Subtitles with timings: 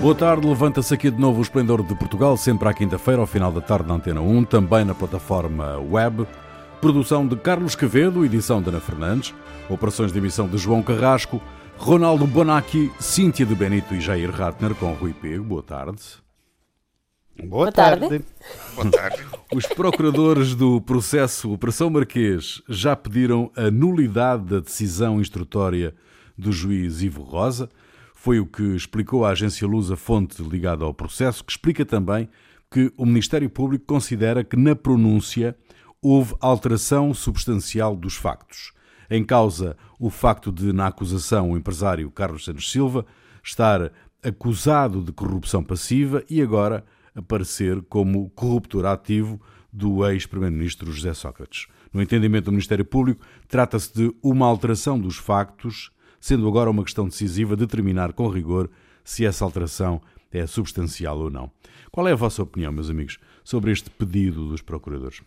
[0.00, 3.50] Boa tarde, levanta-se aqui de novo o Esplendor de Portugal, sempre à quinta-feira, ao final
[3.50, 6.26] da tarde na Antena 1, também na plataforma web.
[6.80, 9.34] Produção de Carlos Quevedo, edição de Ana Fernandes,
[9.68, 11.42] operações de emissão de João Carrasco,
[11.76, 15.42] Ronaldo Bonacci, Cíntia de Benito e Jair Ratner com Rui Pego.
[15.44, 16.02] Boa tarde.
[17.36, 18.08] Boa, Boa tarde.
[18.08, 18.24] tarde.
[18.74, 19.24] Boa tarde.
[19.54, 25.94] Os procuradores do processo Operação Marquês já pediram a nulidade da decisão instrutória
[26.36, 27.68] do juiz Ivo Rosa.
[28.20, 32.28] Foi o que explicou a agência Lusa fonte ligada ao processo, que explica também
[32.68, 35.56] que o Ministério Público considera que na pronúncia
[36.02, 38.72] houve alteração substancial dos factos.
[39.08, 43.06] Em causa o facto de, na acusação, o empresário Carlos Santos Silva
[43.42, 49.40] estar acusado de corrupção passiva e agora aparecer como corruptor ativo
[49.72, 51.68] do ex-primeiro-ministro José Sócrates.
[51.92, 57.08] No entendimento do Ministério Público, trata-se de uma alteração dos factos, sendo agora uma questão
[57.08, 58.70] decisiva determinar com rigor
[59.04, 61.50] se essa alteração é substancial ou não.
[61.90, 65.22] Qual é a vossa opinião, meus amigos, sobre este pedido dos procuradores?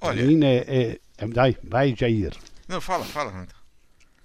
[0.00, 2.32] Olha, é, é, dai, vai Jair.
[2.68, 3.46] Não, fala, fala.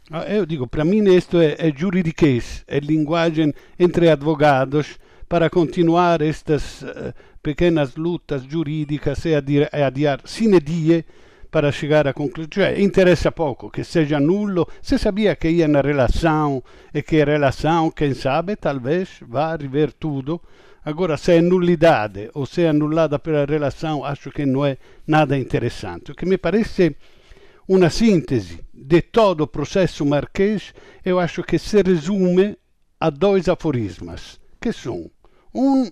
[0.09, 6.22] Ah, eu digo, para mim isto é, é juridiquês, é linguagem entre advogados para continuar
[6.22, 11.03] estas uh, pequenas lutas jurídicas e adiar, adiar sine die
[11.56, 12.50] para chegar à conclusão.
[12.52, 14.67] Cioè, interessa pouco que seja nulo.
[14.81, 16.61] Se sabia que ia na relação
[16.94, 20.42] e que a relação, quem sabe, talvez vá rever tudo.
[20.83, 25.38] Agora, se é nulidade ou se é anulada pela relação, acho que não é nada
[25.38, 26.11] interessante.
[26.11, 26.98] O que me parece
[27.70, 30.73] uma síntese de todo o processo marquês,
[31.06, 32.58] eu acho que se resume
[33.00, 35.09] a dois aforismas, que são
[35.53, 35.89] un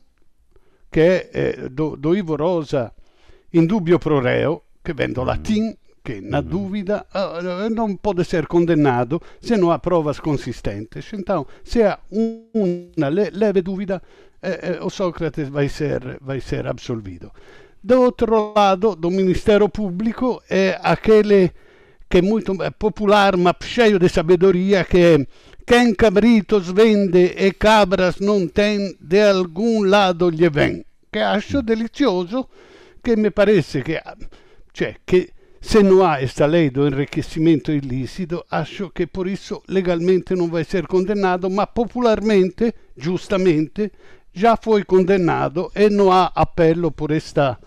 [0.92, 2.94] che è do, do Ivo Rosa
[3.52, 5.26] in dubbio pro reo, che vendo mm.
[5.26, 6.48] latim, che na mm.
[6.48, 11.14] dúvida uh, não pode ser condenado se não há provas consistentes.
[11.14, 14.02] Então, se há uma leve dúvida,
[14.42, 17.32] eh, eh, o Sócrates vai ser, vai ser absolvido.
[17.82, 21.52] Do outro lado, do Ministério Público, é aquele
[22.10, 25.28] que é muito popular, mas cheio de sabedoria, que é
[25.66, 30.86] quem cabritos vende e cabras não tem, de algum lado lhe vem.
[31.12, 32.50] Que acho delicioso,
[33.02, 34.00] que me parece que,
[34.74, 40.36] cioè, che se não há esta lei do enriquecimento ilícito, acho que por isso legalmente
[40.36, 43.92] não vai ser condenado, mas popularmente, justamente,
[44.34, 47.58] já foi condenado e não há apelo por esta,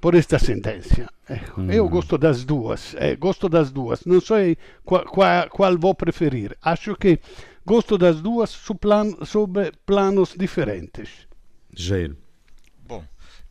[0.00, 1.10] por esta sentença.
[1.28, 1.72] Ecco, mm.
[1.72, 4.04] Eu gosto das duas, eh, gosto das duas.
[4.04, 6.56] Não sei qual, qual, qual vou preferir.
[6.62, 7.18] Acho que
[7.66, 11.26] gosto das duas su plan, sobre planos diferentes.
[11.74, 12.21] Jair.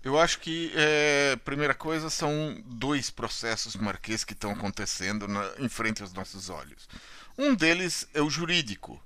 [0.03, 5.69] Eu acho que é, primeira coisa são dois processos marquês que estão acontecendo na, em
[5.69, 6.89] frente aos nossos olhos.
[7.37, 9.01] Um deles é o jurídico,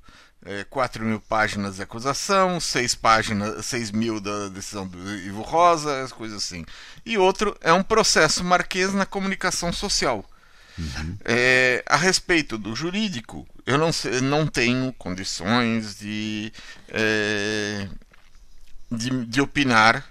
[0.45, 6.03] é, 4 mil páginas de acusação, 6 páginas, 6 mil da decisão do Ivo Rosa,
[6.03, 6.65] as coisas assim.
[7.05, 10.23] E outro é um processo marquês na comunicação social.
[10.77, 11.17] Uhum.
[11.23, 16.51] É, a respeito do jurídico, eu não, sei, não tenho condições de,
[16.89, 17.87] é,
[18.91, 20.05] de, de, opinar,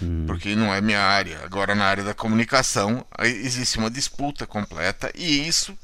[0.00, 0.24] uhum.
[0.26, 1.40] porque não é minha área.
[1.44, 5.76] Agora, na área da comunicação, existe uma disputa completa, e isso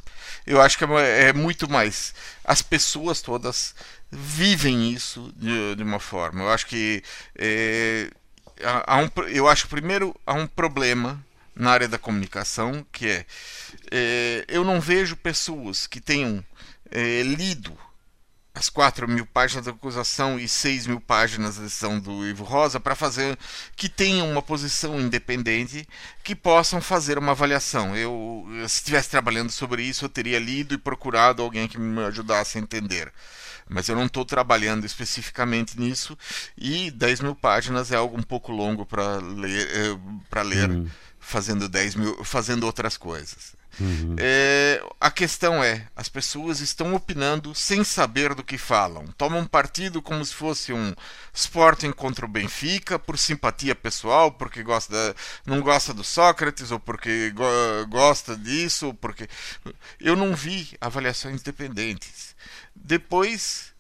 [0.47, 2.15] eu acho que é, é muito mais.
[2.45, 3.75] As pessoas todas
[4.11, 6.43] vivem isso de, de uma forma.
[6.43, 7.03] Eu acho que
[7.37, 8.11] é,
[8.87, 11.25] há um, eu acho que primeiro há um problema
[11.55, 13.27] na área da comunicação que é,
[13.91, 16.45] é eu não vejo pessoas que tenham
[16.91, 17.77] é, lido
[18.55, 22.79] as 4 mil páginas da acusação e 6 mil páginas da decisão do Ivo Rosa
[22.79, 23.39] para fazer
[23.75, 25.89] que tenham uma posição independente
[26.23, 27.97] que possam fazer uma avaliação.
[27.97, 32.59] Eu, se estivesse trabalhando sobre isso, eu teria lido e procurado alguém que me ajudasse
[32.59, 33.11] a entender.
[33.69, 36.19] Mas eu não estou trabalhando especificamente nisso
[36.57, 39.99] e 10 mil páginas é algo um pouco longo para ler, eh,
[40.29, 40.87] para ler uhum.
[41.19, 43.62] fazendo 10 mil, fazendo outras coisas.
[43.81, 44.17] Uhum.
[44.19, 49.07] É, a questão é, as pessoas estão opinando sem saber do que falam.
[49.17, 50.95] Tomam partido como se fosse um
[51.33, 55.17] Sporting contra o Benfica, por simpatia pessoal, porque gosta,
[55.47, 57.45] não gosta do Sócrates, ou porque go,
[57.89, 59.29] gosta disso, ou porque.
[59.99, 62.37] Eu não vi avaliações independentes.
[62.75, 63.73] Depois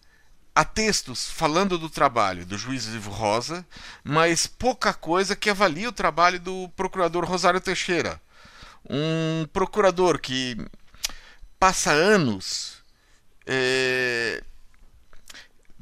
[0.54, 3.66] há textos falando do trabalho do juiz Ivo Rosa,
[4.02, 8.20] mas pouca coisa que avalie o trabalho do procurador Rosário Teixeira
[8.92, 10.56] um procurador que
[11.58, 12.82] passa anos
[13.46, 14.42] é,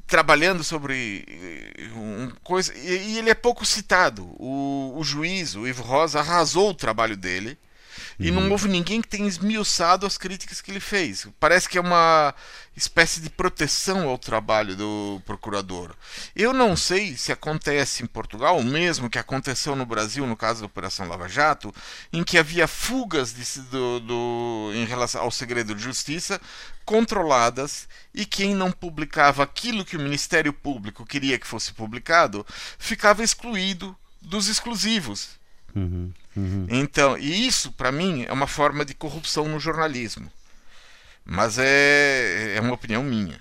[0.06, 4.24] trabalhando sobre eh, um coisa e, e, ele é pouco citado.
[4.38, 7.58] O, o juiz, o Ivo Rosa, arrasou o trabalho dele
[8.18, 8.50] E não uhum.
[8.52, 11.26] houve ninguém que tenha esmiuçado as críticas que ele fez.
[11.38, 12.34] Parece que é uma
[12.76, 15.94] espécie de proteção ao trabalho do procurador.
[16.34, 20.61] Eu não sei se acontece em Portugal o mesmo que aconteceu no Brasil no caso
[20.61, 21.75] da Operação Lava Jato,
[22.12, 26.40] em que havia fugas de, do, do, em relação ao segredo de justiça
[26.84, 32.44] controladas e quem não publicava aquilo que o Ministério Público queria que fosse publicado
[32.78, 35.38] ficava excluído dos exclusivos.
[35.75, 36.66] Uhum, uhum.
[36.69, 40.31] Então, e isso para mim é uma forma de corrupção no jornalismo.
[41.30, 43.38] Mas é, é uma opinião minha.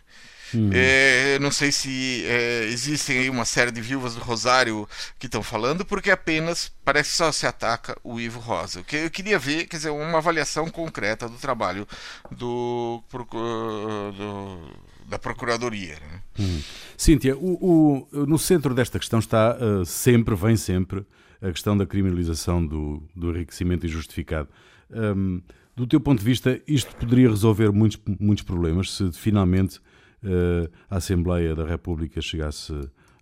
[0.54, 0.70] Uhum.
[0.72, 4.88] É, não sei se é, existem aí uma série de viúvas do Rosário
[5.18, 8.84] que estão falando, porque apenas parece que só se ataca o Ivo Rosa.
[8.84, 11.88] Que eu queria ver, quer dizer, uma avaliação concreta do trabalho
[12.32, 14.60] do, do
[15.08, 15.96] da Procuradoria.
[15.96, 16.22] Né?
[16.40, 16.62] Hum.
[16.96, 21.04] Cíntia, o, o, no centro desta questão está uh, sempre, vem sempre,
[21.42, 24.48] a questão da criminalização do, do enriquecimento injustificado.
[24.92, 25.42] Um,
[25.80, 30.98] do teu ponto de vista, isto poderia resolver muitos, muitos problemas se finalmente uh, a
[30.98, 32.74] Assembleia da República chegasse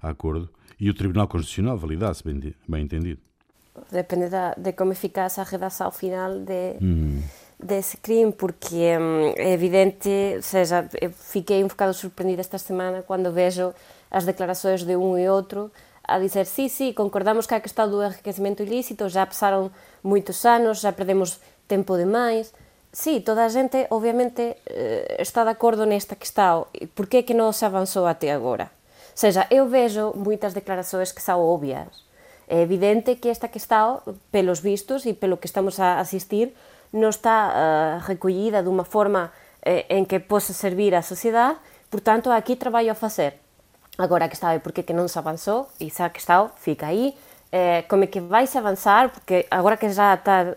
[0.02, 0.50] a acordo
[0.80, 3.22] e o Tribunal Constitucional validasse, bem, bem entendido?
[3.92, 7.22] Depende da, de como ficasse a redação final de, hum.
[7.64, 13.32] desse crime, porque hum, é evidente, ou seja, fiquei um bocado surpreendida esta semana quando
[13.32, 13.72] vejo
[14.10, 15.72] as declarações de um e outro
[16.08, 19.70] a dizer sí, sí, concordamos que a questão do enriquecimento ilícito já pasaron
[20.02, 22.56] moitos anos, já perdemos tempo demais.
[22.96, 26.64] Sí, toda a xente, obviamente, eh, está de acordo nesta que está.
[26.96, 28.72] Por que é que non se avanzou até agora?
[29.14, 32.08] Ou seja, eu vexo moitas declaracións que são obvias.
[32.48, 34.00] É evidente que esta que está,
[34.32, 36.56] pelos vistos e pelo que estamos a asistir,
[36.96, 41.60] non está uh, recollida dunha forma eh, en que possa servir á sociedade,
[41.92, 43.36] portanto, aquí traballo a facer.
[44.00, 47.12] Agora que está, por que non se avanzou, e xa que está, fica aí,
[47.52, 50.56] eh, como é que vai se avanzar, porque agora que já está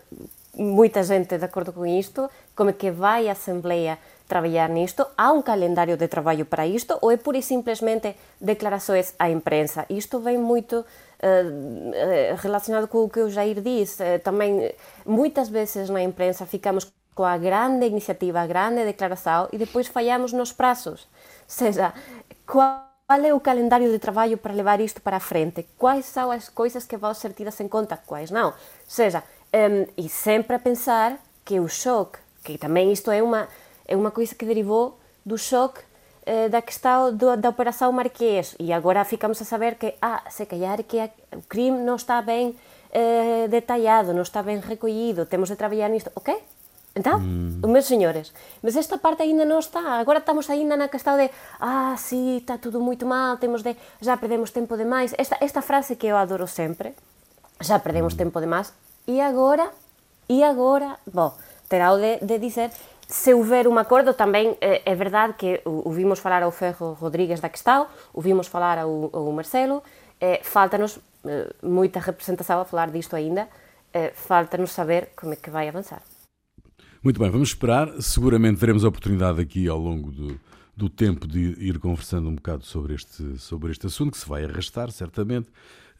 [0.55, 5.07] moita xente de acordo con isto, como é que vai a Asamblea traballar nisto?
[5.15, 9.87] Há un calendario de traballo para isto ou é pura e simplesmente declarações á imprensa?
[9.87, 10.83] Isto vem moito
[11.23, 13.99] eh, relacionado com o que o Jair diz.
[13.99, 14.75] Eh, tamén,
[15.07, 20.51] moitas veces na imprensa ficamos coa grande iniciativa, a grande declaração e depois fallamos nos
[20.51, 21.07] prazos.
[21.47, 21.95] Seja,
[22.47, 25.67] qual Qual é o calendario de traballo para levar isto para a frente?
[25.77, 27.97] Quais são as coisas que vão ser tidas em conta?
[27.97, 28.55] Quais não?
[28.55, 28.55] Ou
[28.87, 29.21] seja,
[29.53, 33.47] um, e sempre a pensar que o choque, que também isto é uma,
[33.87, 35.81] é uma coisa que derivou do choque
[36.25, 38.55] eh, da questão do, da Operação Marquês.
[38.59, 42.21] E agora ficamos a saber que, ah, se calhar que a, o crime não está
[42.21, 42.55] bem
[42.91, 46.11] eh, detalhado, não está bem recolhido, temos de trabalhar nisto.
[46.15, 46.33] Ok,
[46.93, 47.65] Então, mm.
[47.67, 49.95] meus senhores, mas esta parte ainda non está.
[50.03, 54.19] Agora estamos ainda na questão de ah, sí, está tudo moito mal, temos de já
[54.19, 55.15] perdemos tempo demais.
[55.17, 56.91] Esta esta frase que eu adoro sempre.
[57.63, 58.17] Já perdemos mm.
[58.17, 58.75] tempo demais.
[59.07, 59.71] E agora?
[60.29, 60.97] E agora?
[61.11, 61.35] Bom,
[61.67, 62.71] terá o de, de dizer
[63.11, 66.95] se houver un acordo tamén é, é verdade que o, o vimos falar ao Ferro
[66.95, 69.83] Rodríguez da questão, o vimos falar ao, ao Marcelo,
[70.15, 70.95] eh, falta-nos
[71.27, 73.51] eh, moita representação a falar disto ainda,
[73.91, 76.01] eh, falta-nos saber como é que vai avançar.
[77.03, 77.91] Muito bem, vamos esperar.
[77.99, 80.39] Seguramente teremos a oportunidade aqui ao longo do,
[80.77, 84.45] do tempo de ir conversando um bocado sobre este, sobre este assunto, que se vai
[84.45, 85.49] arrastar, certamente.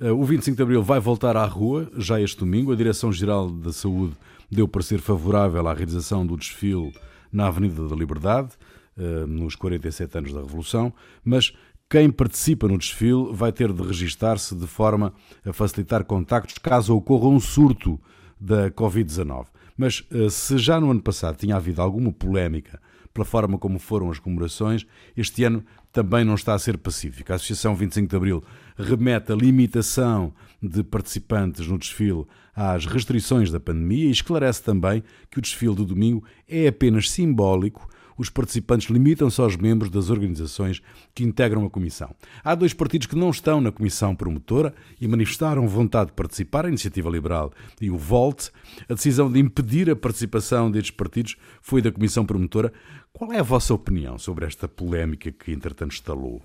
[0.02, 2.72] Uh, o 25 de Abril vai voltar à rua, já este domingo.
[2.72, 4.16] A Direção-Geral da Saúde
[4.50, 6.92] deu parecer favorável à realização do desfile
[7.32, 8.50] na Avenida da Liberdade,
[8.98, 10.92] uh, nos 47 anos da Revolução,
[11.24, 11.54] mas
[11.88, 15.14] quem participa no desfile vai ter de registar-se de forma
[15.46, 18.00] a facilitar contactos caso ocorra um surto
[18.40, 19.46] da Covid-19.
[19.82, 22.80] Mas eh, se já no ano passado tinha havido alguma polémica
[23.12, 24.86] pela forma como foram as comemorações,
[25.18, 27.32] este ano também não está a ser pacífico.
[27.32, 28.44] A Associação 25 de Abril
[28.78, 35.40] remete a limitação de participantes no desfile às restrições da pandemia e esclarece também que
[35.40, 37.90] o desfile do domingo é apenas simbólico
[38.22, 40.80] os participantes limitam-se aos membros das organizações
[41.14, 42.14] que integram a Comissão.
[42.44, 46.70] Há dois partidos que não estão na Comissão promotora e manifestaram vontade de participar, a
[46.70, 47.52] Iniciativa Liberal
[47.82, 48.52] e o VOLT.
[48.88, 52.72] A decisão de impedir a participação destes partidos foi da Comissão promotora.
[53.12, 56.44] Qual é a vossa opinião sobre esta polémica que, entretanto, estalou?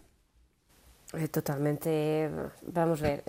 [1.13, 1.91] É totalmente.
[2.67, 3.23] Vamos ver.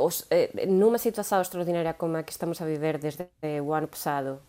[0.00, 0.26] Os,
[0.66, 3.28] numa situação extraordinária como a que estamos a viver desde
[3.62, 4.40] o ano passado,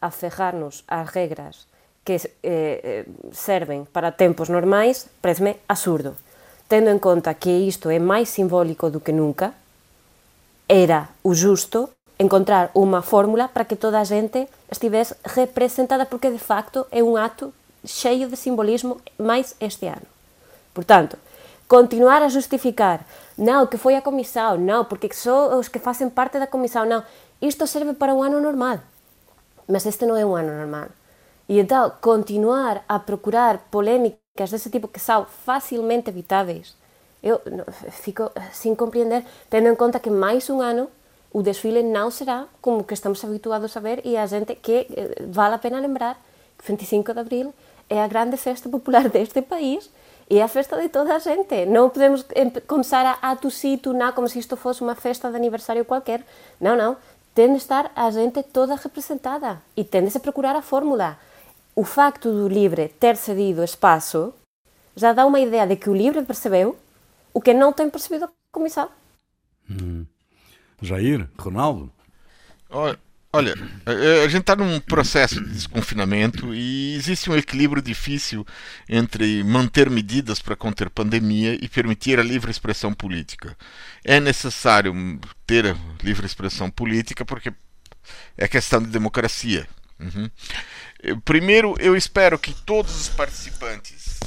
[0.00, 1.66] aferrar-nos às regras
[2.06, 6.14] que eh, eh, serven para tempos normais, parece absurdo.
[6.70, 9.58] Tendo en conta que isto é máis simbólico do que nunca,
[10.70, 16.40] era o justo encontrar unha fórmula para que toda a gente estivese representada, porque de
[16.40, 17.50] facto é un acto
[17.82, 20.06] cheio de simbolismo máis este ano.
[20.72, 21.18] Portanto,
[21.66, 23.02] continuar a justificar,
[23.34, 27.02] non, que foi a comisión, non, porque só os que facen parte da comisión, non,
[27.42, 28.78] isto serve para un ano normal.
[29.66, 30.94] Mas este non é un ano normal.
[31.48, 36.74] E então, continuar a procurar polémicas desse tipo que são facilmente evitáveis,
[37.22, 37.40] eu
[37.90, 40.88] fico sem compreender, tendo em conta que mais um ano
[41.32, 45.22] o desfile não será como que estamos habituados a ver e a gente que eh,
[45.28, 46.14] vale a pena lembrar
[46.56, 47.54] que 25 de abril
[47.90, 49.90] é a grande festa popular deste país
[50.28, 51.66] e é a festa de toda a gente.
[51.66, 52.24] Não podemos
[52.66, 56.24] começar a, a tossir, tunar como se isto fosse uma festa de aniversário qualquer.
[56.60, 56.96] Não, não.
[57.34, 61.18] Tem de estar a gente toda representada e tem de se procurar a fórmula.
[61.78, 64.32] O facto do Livre ter cedido espaço
[64.96, 66.74] já dá uma ideia de que o Livre percebeu
[67.34, 68.90] o que não tem percebido a comissão.
[69.70, 70.06] Hum.
[70.80, 71.92] Jair, Ronaldo?
[72.70, 72.98] Olha,
[73.30, 73.54] olha
[74.24, 78.46] a gente está num processo de desconfinamento e existe um equilíbrio difícil
[78.88, 83.54] entre manter medidas para conter pandemia e permitir a livre expressão política.
[84.02, 84.94] É necessário
[85.46, 87.52] ter livre expressão política porque
[88.38, 89.68] é questão de democracia.
[89.98, 90.30] Uhum.
[91.24, 94.18] Primeiro, eu espero que todos os participantes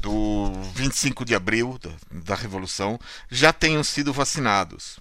[0.00, 1.90] do 25 de abril da,
[2.22, 2.98] da Revolução
[3.30, 4.98] já tenham sido vacinados.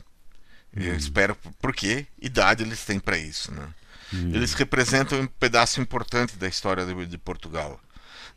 [0.76, 0.98] Eu uhum.
[0.98, 3.52] espero, porque idade eles têm para isso.
[3.52, 3.68] Né?
[4.12, 4.36] Uhum.
[4.36, 7.80] Eles representam um pedaço importante da história de, de, Portugal.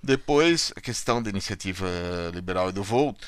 [0.02, 1.88] Depois, a questão da iniciativa
[2.32, 3.18] liberal e do Volt.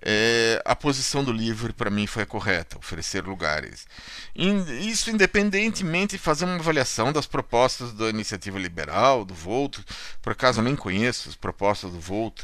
[0.00, 3.86] É, a posição do livro para mim foi a correta, oferecer lugares.
[4.34, 9.78] Isso independentemente de fazer uma avaliação das propostas da iniciativa liberal, do Volt.
[10.20, 12.42] Por acaso eu nem conheço as propostas do Volt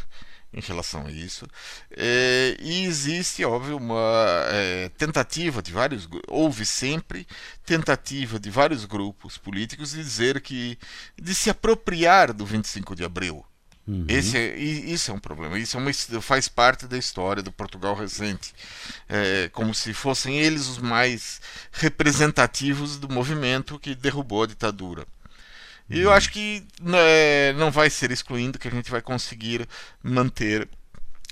[0.52, 1.46] em relação a isso.
[1.90, 6.08] É, e existe, óbvio, uma é, tentativa de vários.
[6.26, 7.26] Houve sempre
[7.64, 10.78] tentativa de vários grupos políticos de dizer que.
[11.20, 13.44] de se apropriar do 25 de abril.
[13.88, 14.04] Uhum.
[14.06, 15.58] Esse é, isso é um problema.
[15.58, 15.90] Isso é uma,
[16.20, 18.52] faz parte da história do Portugal recente.
[19.08, 21.40] É, como se fossem eles os mais
[21.72, 25.06] representativos do movimento que derrubou a ditadura.
[25.88, 29.66] E eu acho que né, não vai ser excluindo que a gente vai conseguir
[30.02, 30.68] manter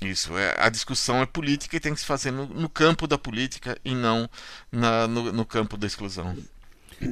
[0.01, 0.35] isso.
[0.35, 3.77] É, a discussão é política e tem que se fazer no, no campo da política
[3.85, 4.27] e não
[4.71, 6.35] na, no, no campo da exclusão.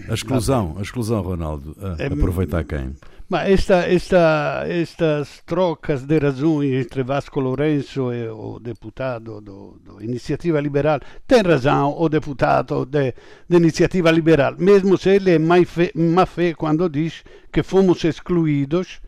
[0.09, 2.95] A exclusão, a exclusão, Ronaldo, a, é, aproveitar quem?
[3.27, 10.61] Mas esta, esta, estas trocas de razões entre Vasco Lourenço e o deputado da Iniciativa
[10.61, 13.11] Liberal, tem razão o deputado da
[13.49, 19.01] Iniciativa Liberal, mesmo se ele é má fé quando diz que fomos excluídos,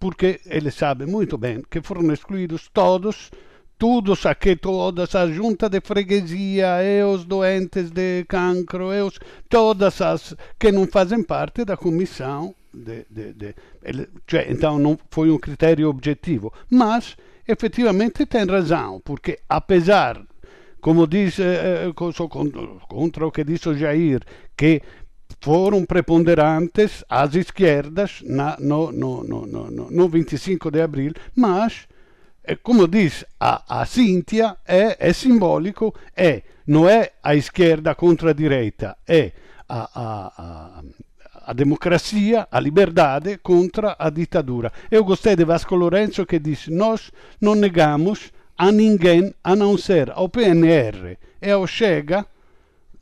[0.00, 3.30] porque ele sabe muito bem que foram excluídos todos
[3.78, 10.02] todos aqui, todas, a junta de freguesia e os doentes de cancro, e os, todas
[10.02, 12.54] as que não fazem parte da comissão.
[12.72, 13.54] De, de, de,
[14.26, 20.22] cioè, então não foi um critério objetivo, mas efetivamente tem razão, porque apesar,
[20.80, 21.92] como diz, eh, eh
[22.88, 24.20] contra o que disse o Jair,
[24.56, 24.82] que
[25.40, 31.88] foram preponderantes as esquerdas na, no, no, no, no, no 25 de abril, mas
[32.42, 38.30] e come dice a, a Cintia, è, è, simbolico, è, non è a esquerda contra
[38.30, 39.30] a direita, è
[39.66, 40.82] a, a, a,
[41.50, 44.72] a democracia, a liberdade contra a ditadura.
[44.88, 50.12] Eu gostei de Vasco Lourenço que disse, nós não negamos a ninguém a não ser
[50.12, 52.24] ao PNR e ao Chega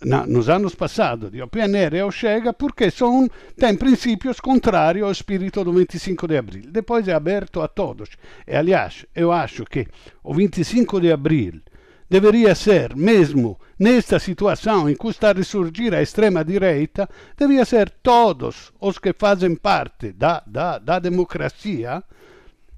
[0.02, 5.12] na, nos anos passados de PNR e o Chega porque são, têm princípios contrários ao
[5.12, 6.62] espírito do 25 de abril.
[6.70, 8.08] Depois é aberto a todos.
[8.46, 9.86] E, aliás, eu acho que
[10.24, 11.60] o 25 de abril
[12.08, 18.72] deveria ser, mesmo nesta situação em que está a ressurgir a extrema-direita, deveria ser todos
[18.80, 22.02] os que fazem parte da, da, da democracia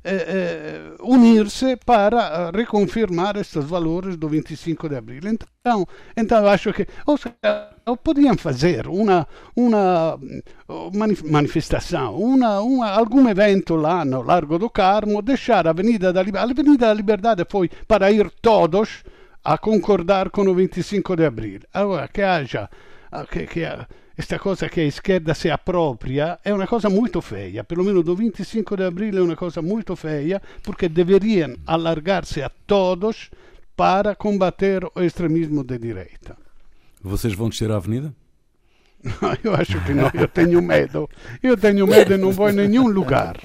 [0.03, 5.21] eh, eh, unir-se para eh, reconfirmar estes valores do 25 de abril.
[5.27, 7.35] Então, então acho que ou seja,
[8.03, 15.67] podiam fazer uma, uma manifestação, uma, uma, algum evento lá no Largo do Carmo, deixar
[15.67, 16.49] a Avenida da Liberdade.
[16.49, 19.05] A Avenida da Liberdade foi para ir todos
[19.45, 21.61] a concordar com o 25 de abril.
[21.73, 22.69] Agora, que haja,
[23.31, 23.67] que, que,
[24.15, 28.77] questa cosa che a esquerda si appropria è una cosa molto feia, perlomeno do 25
[28.77, 33.31] de abril é uma coisa muito feia, porque deveriam alargar-se a todos
[33.75, 36.37] para combater o extremismo de direita.
[37.03, 38.15] Vocês vão descer a avenida?
[39.43, 41.09] eu acho que não, eu tenho medo.
[41.43, 43.39] Eu tenho medo e não vou em nenhum lugar.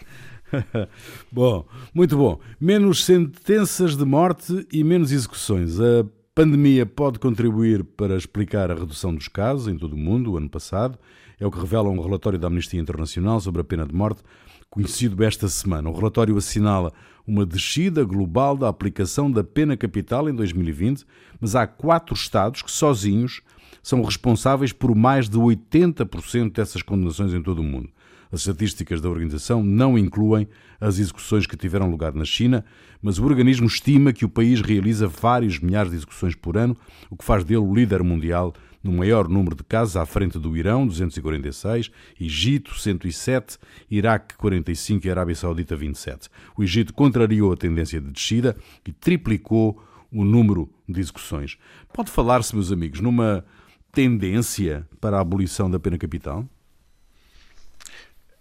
[1.32, 2.40] bom, muito bom.
[2.60, 5.80] Menos sentenças de morte e menos execuções.
[5.80, 10.38] A pandemia pode contribuir para explicar a redução dos casos em todo o mundo o
[10.38, 10.98] ano passado.
[11.40, 14.22] É o que revela um relatório da Amnistia Internacional sobre a pena de morte,
[14.70, 15.90] conhecido esta semana.
[15.90, 16.92] O relatório assinala
[17.28, 21.06] uma descida global da aplicação da pena capital em 2020,
[21.40, 23.42] mas há quatro Estados que sozinhos
[23.82, 27.90] são responsáveis por mais de 80% dessas condenações em todo o mundo.
[28.32, 30.48] As estatísticas da organização não incluem
[30.80, 32.66] as execuções que tiveram lugar na China,
[33.02, 36.76] mas o organismo estima que o país realiza vários milhares de execuções por ano,
[37.10, 38.54] o que faz dele o líder mundial
[38.86, 41.90] no maior número de casos, à frente do Irão, 246,
[42.22, 43.58] Egito, 107,
[43.90, 46.30] Iraque, 45 e Arábia Saudita, 27.
[46.56, 48.56] O Egito contrariou a tendência de descida
[48.88, 51.58] e triplicou o número de execuções.
[51.92, 53.44] Pode falar-se, meus amigos, numa
[53.92, 56.48] tendência para a abolição da pena capital?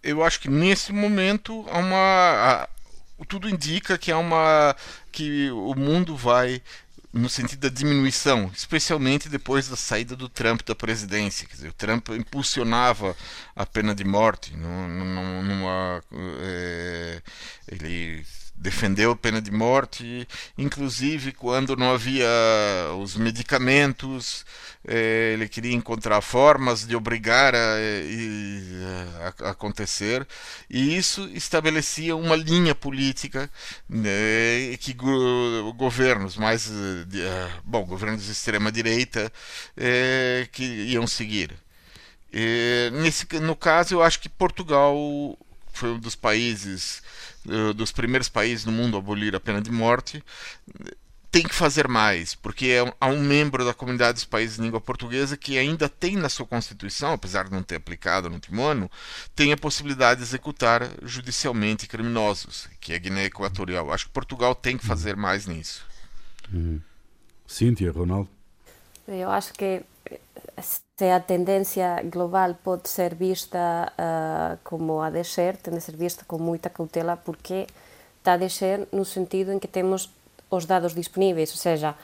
[0.05, 2.69] Eu acho que nesse momento há uma
[3.27, 4.77] tudo indica que há uma
[5.11, 6.61] que o mundo vai
[7.13, 11.47] no sentido da diminuição, especialmente depois da saída do Trump da presidência.
[11.47, 13.17] Quer dizer, o Trump impulsionava
[13.55, 16.03] a pena de morte, numa, numa
[18.65, 22.27] defendeu a pena de morte, inclusive quando não havia
[22.99, 24.45] os medicamentos,
[24.89, 27.77] eh, ele queria encontrar formas de obrigar a,
[29.27, 30.27] a, a acontecer,
[30.71, 33.51] e isso estabelecia uma linha política
[33.87, 36.71] né, que go, governos mais,
[37.65, 39.31] bom, governos de extrema direita
[39.77, 41.53] eh, que iam seguir.
[42.33, 44.97] E, nesse, no caso, eu acho que Portugal
[45.75, 47.14] foi um dos países eh,
[47.75, 50.23] dos primeiros países no mundo a abolir a pena de morte,
[51.35, 54.81] tem que fazer mais, porque é, há um membro da comunidade dos países de língua
[54.81, 58.89] portuguesa que ainda tem na sua Constituição, apesar de não ter aplicado no último ano,
[59.35, 63.93] tem a possibilidade de executar judicialmente criminosos, que é a Guiné Equatorial.
[63.93, 65.85] Acho que Portugal tem que fazer mais nisso.
[66.53, 66.81] Uhum.
[67.49, 68.31] Cíntia, Ronaldo?
[69.09, 69.83] Eu acho que
[70.61, 76.25] se a tendência global pode ser vista uh, como a descer, tem de ser vista
[76.27, 77.67] com muita cautela porque
[78.19, 80.11] está a descer no sentido em que temos
[80.51, 81.95] os dados disponíveis, ou seja,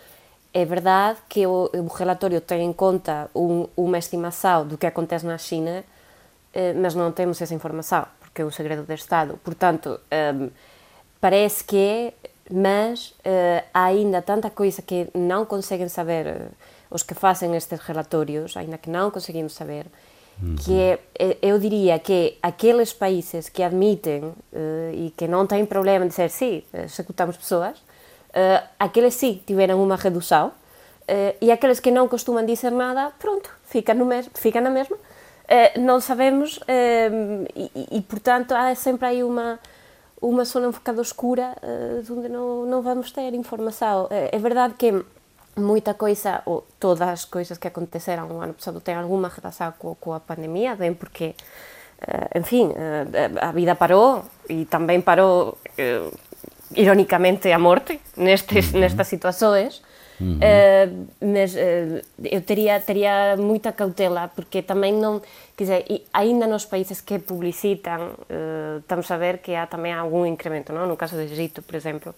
[0.52, 5.25] é verdade que o, o relatório tem em conta um, uma estimação do que acontece
[5.25, 5.85] na China,
[6.52, 9.38] eh, mas não temos essa informação, porque é um segredo de Estado.
[9.45, 10.00] Portanto,
[10.35, 10.50] um,
[11.21, 12.12] parece que é,
[12.52, 16.49] mas uh, há ainda tanta coisa que não conseguem saber
[16.91, 19.87] os que fazem estes relatórios, ainda que não conseguimos saber,
[20.43, 20.57] uhum.
[20.57, 20.99] que é,
[21.41, 24.35] eu diria que aqueles países que admitem uh,
[24.93, 29.95] e que não têm problema de dizer sim, executamos pessoas, uh, aqueles sim tiveram uma
[29.95, 34.71] redução uh, e aqueles que não costumam dizer nada, pronto, fica, no mes fica na
[34.71, 34.97] mesma.
[35.79, 36.61] não sabemos
[37.57, 39.59] e, e, portanto, há sempre aí uma
[40.23, 41.57] uma zona um bocado escura
[42.11, 44.07] onde não, não vamos ter informação.
[44.11, 45.05] É verdade que
[45.56, 49.95] muita coisa, ou todas as coisas que aconteceram no ano passado têm alguma relação com,
[49.95, 51.34] com a pandemia, bem porque,
[52.02, 52.75] uh, enfim, uh,
[53.41, 56.19] a vida parou e também parou, uh,
[56.75, 58.80] ironicamente, a morte nestes, uhum.
[58.80, 59.82] nestas situações.
[60.21, 60.39] Uhum.
[61.32, 61.56] mas
[62.23, 65.19] eu teria, teria muita cautela, porque também não,
[65.56, 68.10] quer dizer, ainda nos países que publicitam,
[68.80, 70.86] estamos a ver que há também algum incremento, não?
[70.86, 72.15] no caso do Egito, por exemplo,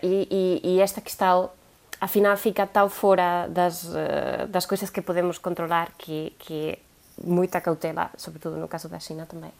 [0.00, 1.50] e, e, e esta questão
[2.00, 6.78] afinal fica tal fora das, uh, das coisas que podemos controlar que, que
[7.22, 9.50] muita cautela, sobretudo no caso da China também.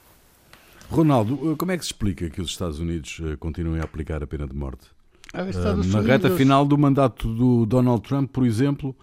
[0.90, 4.22] Ronaldo, eh, como é que se explica que os Estados Unidos eh, continuem a aplicar
[4.22, 4.86] a pena de morte?
[5.32, 5.94] Ah, na Unidos...
[6.04, 8.96] reta final do mandato do Donald Trump, por exemplo,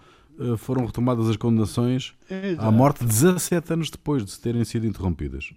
[0.58, 2.68] foram retomadas as condenações Exato.
[2.68, 5.52] à morte 17 anos depois de terem sido interrompidas.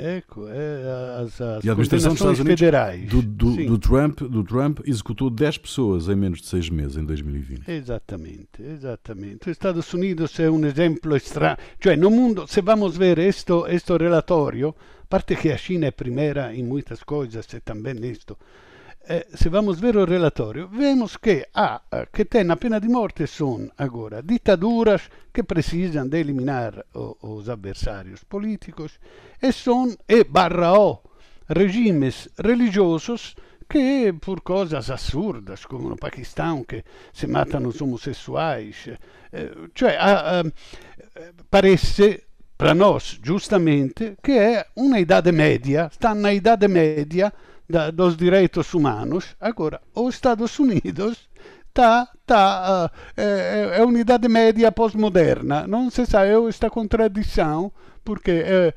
[0.00, 3.08] Ecco, é, as, as e a administração dos Estados Unidos federais.
[3.08, 7.04] Do, do, do, Trump, do Trump executou 10 pessoas em menos de 6 meses em
[7.04, 7.70] 2020.
[7.70, 9.42] Exatamente, exatamente.
[9.42, 11.56] Os Estados Unidos é um exemplo estranho.
[11.80, 15.90] Cioè, no mundo, se vamos ver questo, questo relatorio, a parte que a China é
[15.90, 18.36] primeira em muitas coisas, e também nisto,
[19.08, 22.88] eh, se vamos ver o relatório, vemos que há, ah, que tem a pena de
[22.88, 29.00] morte são agora ditaduras que precisam de eliminar o, os adversários políticos
[29.40, 31.02] e são, e barra o,
[31.48, 33.34] regimes religiosos
[33.68, 38.88] que por coisas absurdas, como no Paquistão, que se matam os homossexuais,
[39.32, 40.44] eh, cioè ah, ah,
[41.48, 42.29] parece
[42.60, 47.32] para nós, justamente, que é uma idade média, está na idade média
[47.66, 49.34] da, dos direitos humanos.
[49.40, 51.26] Agora, os Estados Unidos
[51.72, 55.66] tá, tá, é, é, uma idade média pós-moderna.
[55.66, 57.72] Não se sabe esta contradição,
[58.04, 58.74] porque é,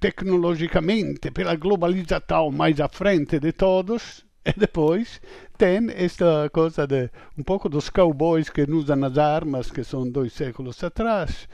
[0.00, 5.20] tecnologicamente, pela globalização mais à frente de todos, e depois
[5.58, 10.32] tem esta coisa de um pouco dos cowboys que usam as armas, que são dois
[10.32, 11.48] séculos atrás.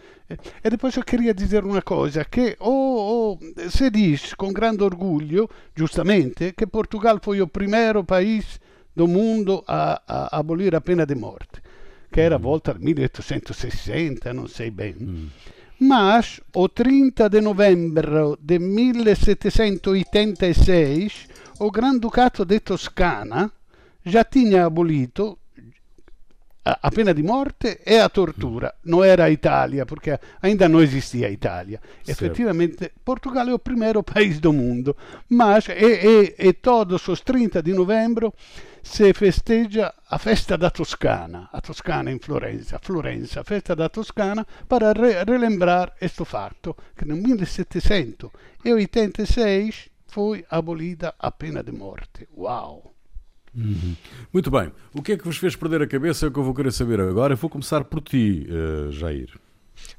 [0.64, 5.48] E depois eu queria dizer uma coisa, que oh, oh, se diz com grande orgulho,
[5.74, 8.60] justamente, que Portugal foi o primeiro país
[8.94, 11.62] do mundo a, a abolir a pena de morte.
[12.12, 15.00] che era volta al 1860, non sei bene.
[15.00, 15.26] Mm.
[15.78, 21.26] Ma o 30 de novembre del 1786
[21.62, 23.50] o Granducato de Toscana
[24.04, 25.38] già tinha abolito
[26.64, 28.74] a pena de morte e a tortura.
[28.84, 31.80] Não era a Itália, porque ainda não existia a Itália.
[32.04, 32.10] Certo.
[32.10, 34.96] Efetivamente, Portugal é o primeiro país do mundo.
[35.28, 38.32] Mas, e, e, e todos os 30 de novembro
[38.82, 44.92] se festeja a festa da Toscana, a Toscana in Florenza, Florenza, festa da Toscana, para
[44.92, 52.28] re relembrar questo fatto, che nel 1786 foi abolida a pena de morte.
[52.36, 52.94] Uau!
[53.54, 53.96] Uhum.
[54.30, 54.70] Muito bem.
[54.92, 56.26] O que é que vos fez perder a cabeça?
[56.26, 57.32] É o que eu vou querer saber agora.
[57.32, 59.30] Eu vou começar por ti, uh, Jair.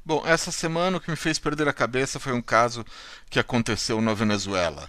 [0.04, 2.84] Bom, essa semana o que me fez perder a cabeça foi um caso
[3.28, 4.88] que aconteceu na Venezuela.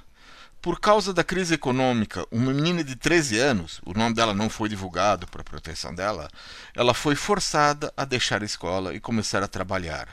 [0.61, 4.69] Por causa da crise econômica, uma menina de 13 anos, o nome dela não foi
[4.69, 6.29] divulgado para proteção dela,
[6.75, 10.07] ela foi forçada a deixar a escola e começar a trabalhar.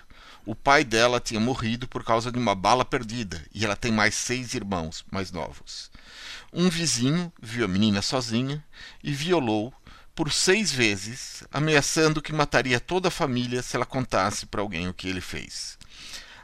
[0.44, 4.14] O pai dela tinha morrido por causa de uma bala perdida e ela tem mais
[4.16, 5.88] seis irmãos mais novos.
[6.52, 8.64] Um vizinho viu a menina sozinha
[9.04, 9.72] e violou
[10.16, 14.94] por seis vezes, ameaçando que mataria toda a família se ela contasse para alguém o
[14.94, 15.78] que ele fez.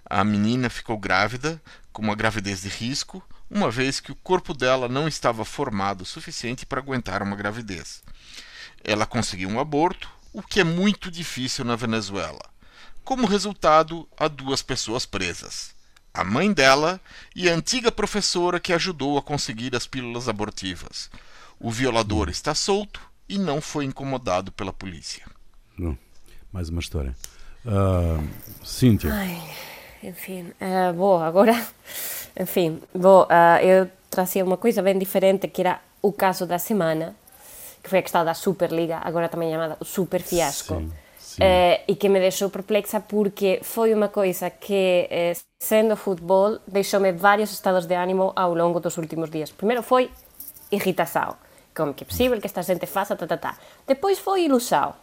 [0.09, 1.61] A menina ficou grávida,
[1.93, 6.07] com uma gravidez de risco, uma vez que o corpo dela não estava formado o
[6.07, 8.03] suficiente para aguentar uma gravidez.
[8.85, 12.41] Ela conseguiu um aborto, o que é muito difícil na Venezuela.
[13.09, 15.75] Como resultado, há duas pessoas presas
[16.13, 17.01] a mãe dela
[17.35, 21.11] e a antiga professora que ajudou a conseguir as pílulas abortivas.
[21.59, 25.25] O violador está solto e não foi incomodado pela polícia.
[26.53, 27.17] Mais uma história.
[27.65, 28.29] Uh,
[28.63, 29.11] Cíntia.
[29.11, 29.43] Ai,
[30.03, 31.67] enfim, uh, bom, agora,
[32.39, 37.17] enfim, bom, uh, eu trazia uma coisa bem diferente que era o caso da semana,
[37.83, 40.75] que foi a questão da Superliga, agora também chamada o Super Fiasco.
[40.75, 41.08] Sim
[41.41, 47.13] eh, e que me deixou perplexa porque foi uma coisa que, eh, sendo futebol, deixou-me
[47.13, 49.51] vários estados de ánimo ao longo dos últimos dias.
[49.51, 50.11] Primeiro foi
[50.71, 51.37] irritação,
[51.75, 53.57] como que é possível que esta gente faça, tá, tá, tá.
[53.87, 54.95] Depois foi ilusão,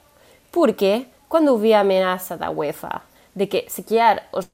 [0.52, 3.02] porque quando vi a ameaça da UEFA
[3.36, 4.50] de que, se quer, os,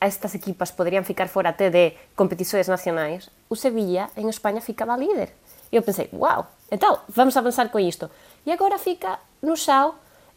[0.00, 5.32] estas equipas poderiam ficar fora até de competições nacionais, o Sevilla, em Espanha, ficava líder.
[5.70, 8.10] Eu pensei, uau, então, vamos avançar com isto.
[8.44, 9.94] E agora fica no chão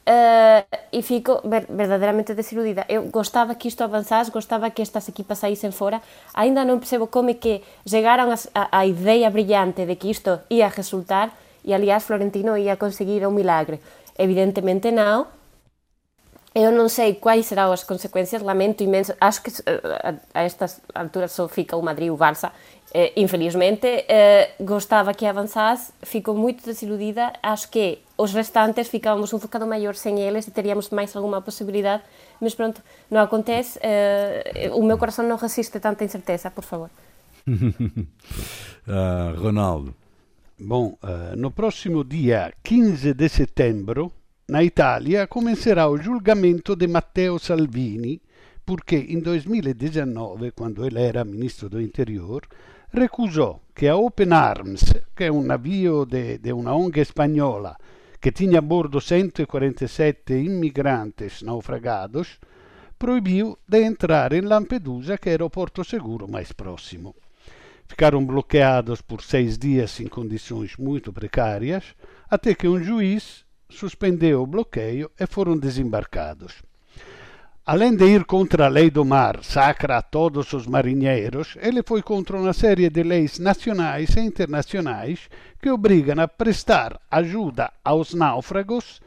[0.08, 2.84] Uh, e fico ver, verdadeiramente desiludida.
[2.90, 6.02] Eu gostava que isto avançasse, gostava que estas equipas saíssem fora.
[6.34, 11.32] Ainda não percebo como é que chegaram a ideia brilhante de que isto ia resultar
[11.64, 13.80] e, aliás, Florentino ia conseguir um milagre.
[14.18, 15.28] Evidentemente não.
[16.56, 19.14] Eu não sei quais serão as consequências, lamento imenso.
[19.22, 22.52] Acho que a, a estas alturas só fica o Madrid e o Barça eh,
[23.16, 27.34] infelizmente, eh, gostava que avançasse, fico muito desiludida.
[27.42, 32.04] Acho que os restantes ficávamos um bocado maior sem eles e teríamos mais alguma possibilidade,
[32.42, 33.80] mas pronto, não acontece.
[33.82, 36.90] Eh, o meu coração não resiste tanta incerteza, por favor.
[37.48, 38.06] uh,
[39.40, 39.94] Ronaldo.
[40.60, 44.12] Bom, uh, no próximo dia 15 de setembro,
[44.48, 48.20] na Itália, começará o julgamento de Matteo Salvini,
[48.66, 52.42] porque in 2019, quando ele era ministro do Interior,
[52.92, 57.78] recusò che a Open Arms, che è un navio di una ONG spagnola
[58.20, 62.38] che tinha a bordo 147 immigrantes naufragados,
[62.98, 67.16] proibiu de entrar em Lampedusa, que era o porto seguro mais próximo.
[67.88, 71.96] Ficaram bloqueados por seis dias em condições muito precárias,
[72.30, 76.62] até que um juiz suspendeu o bloqueio e foram desembarcados.
[77.72, 82.02] Além de ir contra a lei do mar, sacra a todos os marinheiros, ele foi
[82.02, 85.30] contra uma série de leis nacionais e internacionais
[85.62, 89.00] que obrigam a prestar ajuda aos náufragos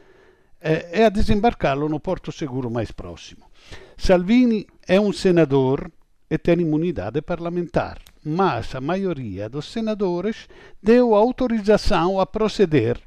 [0.61, 3.43] eh, e a desembarcá-lo no porto seguro mais próximo.
[3.97, 5.91] Salvini é um senador
[6.29, 10.47] e tem imunidade parlamentar, mas a maioria dos senadores
[10.81, 12.97] deu autorização a proceder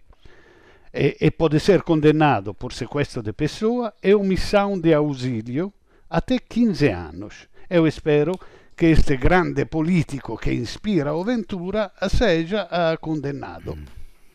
[0.96, 5.72] e, e pode ser condenado por sequestro de pessoa e omissão de auxílio
[6.08, 7.48] até 15 anos.
[7.68, 8.32] Eu espero
[8.76, 13.78] que este grande político que inspira o Ventura seja uh, condenado.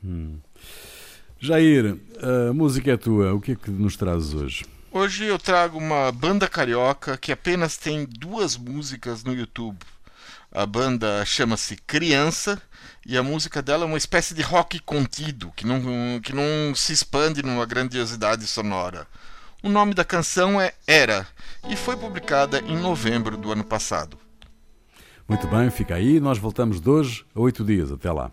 [0.04, 0.40] Hum.
[1.40, 1.98] Jair,
[2.50, 3.34] a música é tua.
[3.34, 4.66] O que é que nos trazes hoje?
[4.92, 9.78] Hoje eu trago uma banda carioca que apenas tem duas músicas no YouTube.
[10.52, 12.62] A banda chama-se Criança
[13.06, 16.92] e a música dela é uma espécie de rock contido, que não, que não se
[16.92, 19.08] expande numa grandiosidade sonora.
[19.64, 21.26] O nome da canção é Era
[21.70, 24.18] e foi publicada em novembro do ano passado.
[25.28, 26.20] Muito bem, fica aí.
[26.20, 27.90] Nós voltamos de hoje a oito dias.
[27.90, 28.30] Até lá.